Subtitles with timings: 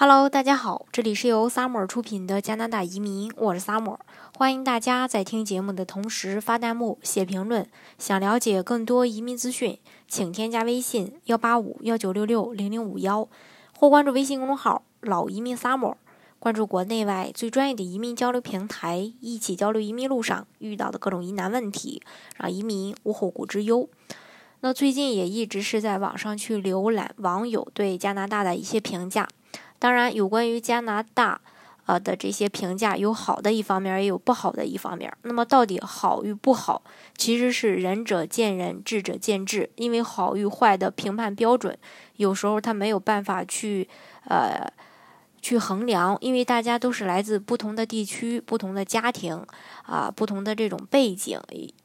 [0.00, 3.98] Hello，大家好，这里是由 Summer 出品的加拿大移民，我是 Summer，
[4.38, 7.68] 欢迎大家在听节目的同时发弹幕、写评论。
[7.98, 9.76] 想了解更多移民资讯，
[10.06, 13.28] 请添加微信幺八五幺九六六零零五幺，
[13.76, 15.96] 或关注微信公众号“老移民 Summer”，
[16.38, 22.00] 关注国内外最专业的移民交流平台，一起交流移民路上遇到的各种疑难问题，
[22.36, 23.88] 让移民无后顾之忧。
[24.60, 29.28] 那最近也一直是在网上去浏览网友对加拿大的一些评价。
[29.78, 31.40] 当然，有关于加拿大，
[31.86, 35.12] 呃的这些评价，有好的一方面，也有不好的一方面。
[35.22, 36.82] 那么，到底好与不好，
[37.16, 39.70] 其实是仁者见仁，智者见智。
[39.76, 41.78] 因为好与坏的评判标准，
[42.16, 43.88] 有时候他没有办法去，
[44.24, 44.70] 呃。
[45.40, 49.46] 去衡量，因为大家都是来自不同的地区、不同的家庭，
[49.84, 51.40] 啊，不同的这种背景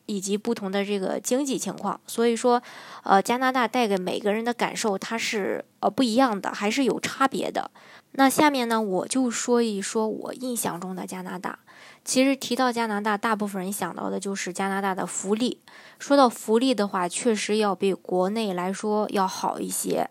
[0.06, 2.62] 以及不同的这个经济情况，所以说，
[3.04, 7.72] 呃，加拿大带给每个人的感受它是呃不一样的，还是有差别的。
[8.12, 11.60] 那下面呢，我就说一说我印象中的加拿大。
[12.06, 15.62] 其实提到加拿大，大部分人想到的就是加拿大的福利。
[16.00, 20.10] 说到福利的话，确实要比国内来说要好一些。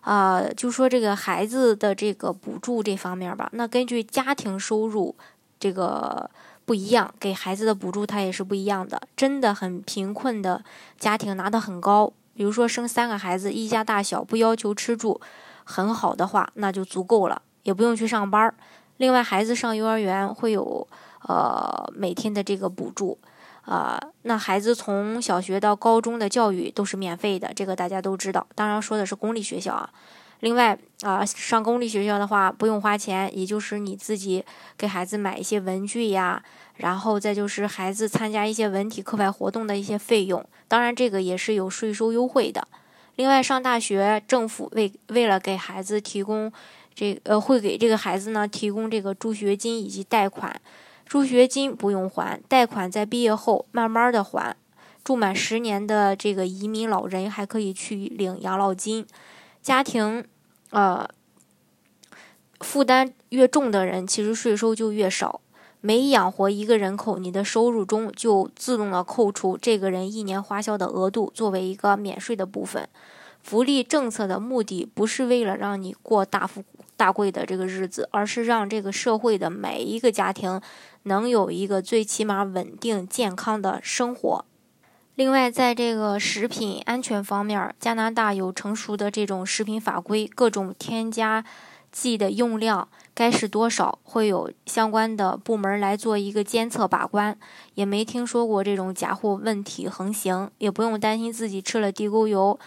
[0.00, 5.14] 啊，就说这个孩子的这个补助这方面吧，那根据家庭收入
[5.58, 6.30] 这个
[6.66, 9.00] 不一样，给孩子的补助它也是不一样的。
[9.16, 10.62] 真的很贫困的
[10.98, 15.18] 家庭拿的很高，比如说生三个孩子，一家大小不要求吃住
[15.64, 18.52] 很好的话，那就足够了，也不用去上班。
[18.98, 20.86] 另外，孩子上幼儿园会有
[21.22, 23.16] 呃每天的这个补助。
[23.62, 28.46] 啊，那孩子从小学到高中的教育都是免费的，这个大家都知道。
[28.54, 29.90] 当然说的是公立学校啊。
[30.40, 34.44] 另外啊，上公立学校的话不用花钱，也就是你自己
[34.76, 36.42] 给孩子买一些文具呀，
[36.76, 40.44] 然后再就是孩子参加一些文体课外活动的一些费用。
[40.68, 42.68] 当然这个也是有税收优惠的。
[43.14, 46.52] 另外上大学，政府为为了给孩子提供
[46.94, 50.60] 这呃，会给这个孩子呢提供这个助学金以及贷款。
[51.06, 54.54] 助学金不用还，贷款在毕业后慢慢的还。
[55.02, 59.06] 住满十年的这个移民老人还可以去领养老金。
[59.66, 60.24] 家庭，
[60.70, 61.08] 呃，
[62.60, 65.40] 负担越重的人，其实税收就越少。
[65.80, 72.88] 每养活一个人口，你的收入中就自动的扣除这个人一年花销的额度，作为一个免税的部分。
[73.42, 76.62] 福利政策的目的不是为了让你过大富
[76.96, 80.60] 大贵的这个日子，而是让这个社会的每一个家庭
[81.02, 84.44] 能有一个最起码稳定健康的生活。
[85.16, 91.42] 另外，在这个食品安全方面，加拿大有成熟的这种食品法规，各种添加
[91.90, 97.34] 剂的用量该是多少，会有相关的部门来做一个监测把关，
[97.76, 102.58] 也没听说过这种假货问题横行，也不用担心自己吃了地沟油。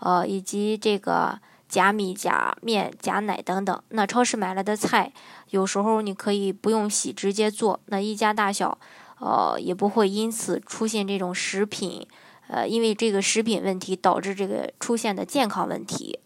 [0.00, 1.38] 呃，以及这个
[1.68, 3.82] 假米、假面、假奶等等。
[3.90, 5.12] 那超市买来的菜，
[5.50, 7.78] 有时候你可以不用洗，直接做。
[7.86, 8.78] 那一家大小，
[9.20, 12.06] 呃，也不会因此出现这种食品，
[12.48, 16.20] 呃，因为这个食品问题导致这个出现的健康问题。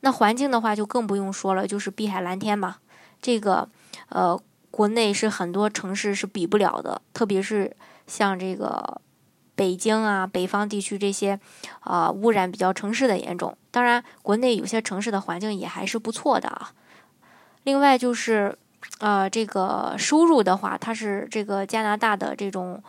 [0.00, 2.76] 那环境的话就更不用说了，就是碧海蓝天嘛。
[3.20, 3.68] 这个，
[4.08, 4.40] 呃，
[4.70, 7.76] 国内是很多城市是比不了的，特别是
[8.06, 9.00] 像这个。
[9.54, 11.38] 北京啊，北方地区这些，
[11.80, 13.54] 啊，污染比较城市的严重。
[13.70, 16.72] 当然，国内有些城市的环境也还是不错的啊。
[17.62, 18.58] 另外就是，
[18.98, 22.82] 呃，这个收入的话，它是这个加拿大的这种，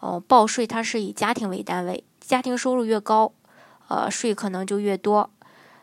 [0.00, 3.32] 呃，报税它是以家庭为单位，家庭收入越高，
[3.88, 5.30] 呃，税可能就越多。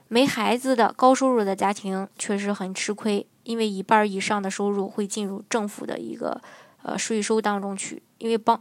[0.07, 6.41] 没孩子的高收入的家庭确实很吃亏，因为一半以上的收入会进入政府的一个
[6.83, 8.59] 呃税收当中去，因为帮。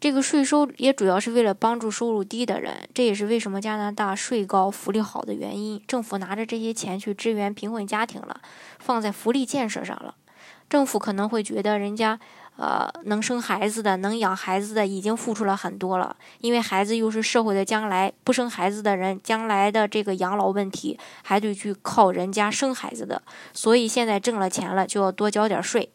[0.00, 5.82] 这个税收也主要是为了帮助收入低的人，这也是为什么加拿大税高、福利好的原因。
[5.86, 8.42] 政府拿着这些钱去支援贫困家庭了，
[8.78, 10.14] 放在福利建设上了。
[10.68, 12.18] 政府可能会觉得人家，
[12.56, 23.22] 呃，能生孩子的、能养孩子的已经付出了很多了，因为孩子又是社会的将来，不生孩子的人将来的这个养老问题还得去靠人家生孩子的，
[23.52, 25.92] 所以现在挣了钱了就要多交点税。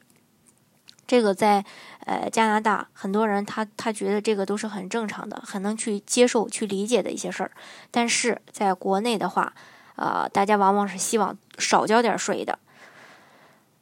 [1.08, 1.66] 这个在
[2.06, 7.52] 呃加拿大，很多人他他觉得这个都是很正常的，很能去接受、去理解的一些事儿。
[7.90, 9.52] 但是在国内的话，
[9.96, 12.60] 呃，大家往往是希望少交点税的。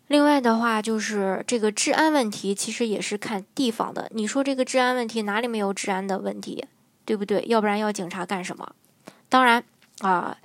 [0.07, 4.09] 另外的话，就是这个治安问题，其实也是看地方的。
[4.13, 6.65] 你说这个治安问题哪里没有治安的问题，
[7.05, 7.43] 对不对？
[7.47, 8.69] 要不然要警察干什么？
[9.29, 9.63] 当然
[9.99, 10.37] 啊，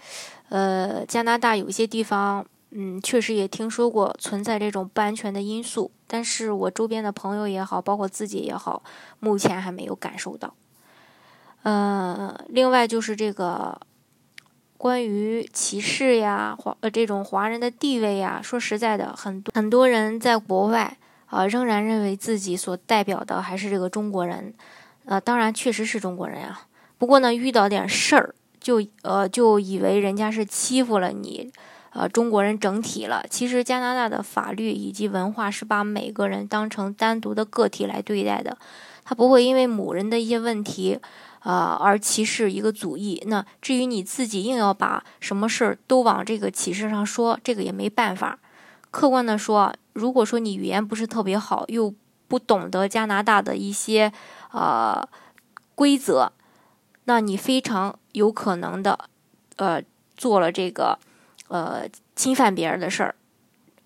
[0.49, 2.45] 呃，加拿大有一些地方。
[2.75, 8.83] 嗯，确实也听说过存在这种不安全的因素，但是我周边的朋友也好，包括自己也好，
[9.21, 10.55] 目前还没有感受到。
[11.65, 13.79] 呃，另外就是这个
[14.83, 24.53] 关于歧视呀，华呃这种华人的地位呀，说实在的，很多很多人在国外啊，仍然认为自己所代表的还是这个中国人，
[25.05, 26.63] 呃，当然确实是中国人呀。
[26.99, 31.53] 不过呢，遇到点事儿，就呃就以为人家是欺负了你，
[31.93, 33.25] 呃中国人整体了。
[33.31, 38.57] 其实加拿大的法律以及文化是把每个人当成单独的个体来对待的，
[39.05, 40.99] 他不会因为某人的一些问题。
[41.45, 48.39] 啊，而歧视一个族裔，那至于你自己硬要把什么事儿都往这个歧视上说，这个也没办法。
[48.93, 51.93] 客观的说，如果说你语言不是特别好，又
[52.29, 54.13] 不懂得加拿大的一些
[54.53, 55.03] 呃
[55.75, 56.31] 规则，
[57.07, 58.97] 那你非常有可能的
[59.57, 59.83] 呃
[60.17, 60.97] 做了这个
[61.53, 63.15] 呃侵犯别人的事儿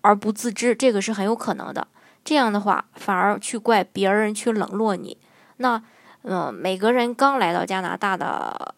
[0.01, 1.87] 而不自知，这个是很有可能的。
[2.23, 5.17] 这样的话，反而去怪别人去冷落你，
[5.57, 5.83] 那。
[6.29, 8.75] 嗯，每个人刚来到加拿大的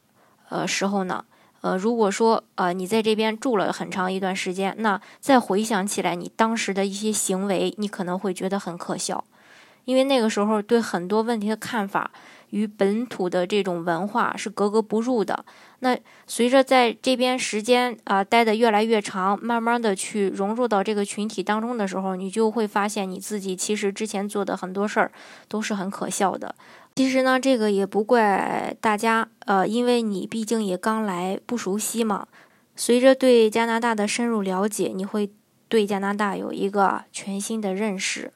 [0.49, 1.25] 呃时候呢，
[1.61, 9.23] 呃，如果说呃你在这边住了很长一段时间，那再回想起来你当时的一些行为，你可能会觉得很可笑，
[9.85, 12.11] 因为那个时候对很多问题的看法
[12.51, 15.43] 与本土的这种文化是格格不入的。
[15.81, 15.97] 那
[16.27, 25.11] 随着在这边时间啊待的越来越长，慢慢的去融入到这个群体当中的时候，你就会发现你自己其实之前做的很多事儿
[25.47, 26.53] 都是很可笑的。
[26.95, 32.27] 其实呢，这个也不怪大家，呃，因为你毕竟也刚来，不熟悉嘛。
[32.75, 35.29] 随着对加拿大的深入了解，你会
[35.69, 38.33] 对加拿大有一个全新的认识。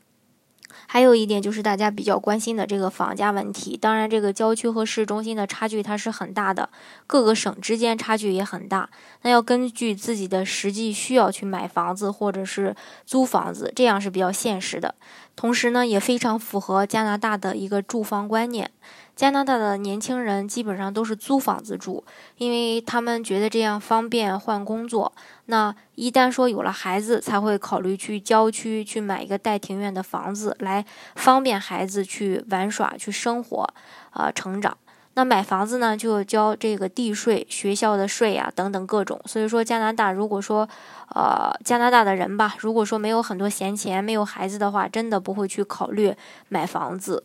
[0.88, 3.78] 还有一点就是大家比较关心的这个房价问题。
[3.78, 6.70] 当然，这个郊区和市中心的差距它是很大的，
[7.08, 8.90] 各个省之间差距也很大。
[9.22, 12.76] 那要根据自己的实际需要去买房子或者是
[13.06, 14.96] 租房子，这样是比较现实的。
[15.36, 18.70] 同时呢，也非常符合加拿大的一个住房观念。
[19.16, 22.04] 加拿大的年轻人基本上都是租房子住，
[22.38, 25.14] 因为他们觉得这样方便换工作。
[25.46, 30.84] 那一旦说有了孩子，才会考虑去郊区去买一个带庭院的房子，来
[31.16, 33.72] 方便孩子去玩耍、去生活、
[34.10, 34.76] 啊成长。
[35.16, 39.22] 那买房子呢，就交这个地税、学校的税啊等等各种。
[39.26, 40.68] 所以说，加拿大如果说，
[41.14, 46.16] 呃，加拿大的人吧，如果说没有很多闲钱、没有孩子的话，真的不会去考虑
[46.50, 47.24] 买房子。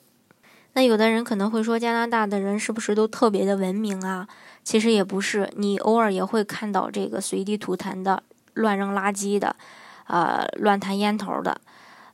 [0.74, 4.28] 那有的人可能会说，加拿大的人是不是都特别的文明啊？
[4.62, 8.22] 其实也不是，你偶尔也会看到这个随地吐痰的、
[8.54, 9.56] 乱扔垃圾的、
[10.06, 11.60] 呃，乱弹烟头的，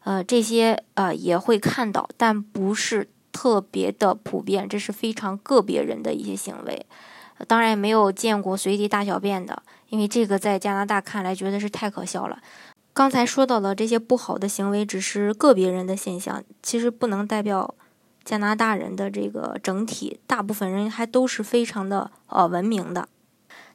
[0.05, 6.87] 呃，这些呃也会看到，但不是特别的普遍，这是非常个别人的一些行为。
[7.49, 12.39] 当然也没有见过随地大小便的，因为这个在加拿大看来觉得是太可笑了。
[12.95, 17.75] 刚才说到的这些不好的行为只是个别人的现象，其实不能代表。
[18.25, 23.09] 加拿大人的这个整体，大部分人还都是非常的呃文明的。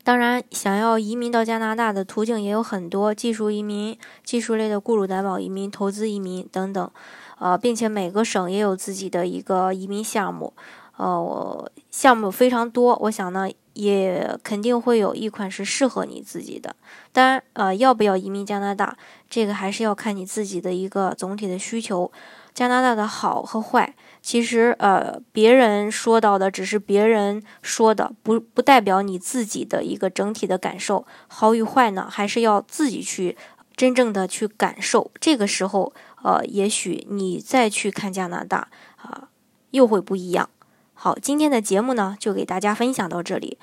[0.04, 6.90] 当然，想要移民到加拿大的途径也有很多，技术移民、技术类的雇主担保移民、投资移民等等。
[7.38, 10.54] 呃，并且每个省也有自己的一个移民项目，
[10.98, 12.98] 呃，项目非常多。
[13.04, 16.76] 我想呢，也肯定会有一款是适合你自己的。
[17.14, 18.98] 当然，呃，要不要移民加拿大，
[19.30, 22.12] 这个还是要看你自己的一个总体的需求。
[22.54, 23.96] 加拿大的好和坏。
[24.22, 31.06] 其实，呃，别人说到的只是别人说的，不不代表你自己的一个整体的感受。
[31.28, 33.38] 好与坏呢，还是要自己去
[33.78, 35.10] 真正的去感受。
[35.22, 39.30] 这个时候，呃，也许你再去看加拿大啊，
[39.72, 40.50] 又会不一样。
[40.94, 43.58] 好，今天的节目呢，就给大家分享到这里。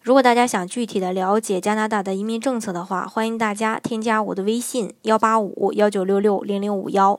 [0.00, 7.18] 如果大家想具体的了解加拿大的移民政策的话，欢迎大家添加我的微信幺八五幺九六六零零五幺，